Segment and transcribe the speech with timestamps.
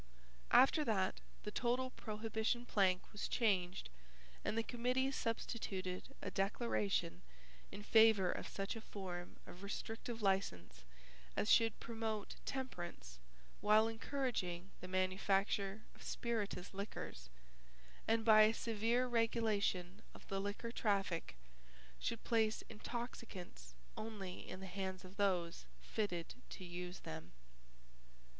[0.49, 3.87] After that the total prohibition plank was changed
[4.43, 7.21] and the committee substituted a declaration
[7.71, 10.85] in favour of such a form of restrictive license
[11.37, 13.19] as should promote temperance
[13.59, 17.29] while encouraging the manufacture of spirituous liquors,
[18.07, 21.35] and by a severe regulation of the liquor traffic
[21.99, 27.33] should place intoxicants only in the hands of those fitted to use them.